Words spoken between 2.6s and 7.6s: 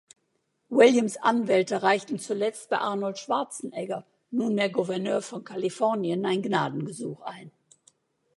bei Arnold Schwarzenegger, nunmehr Gouverneur von Kalifornien, ein Gnadengesuch ein.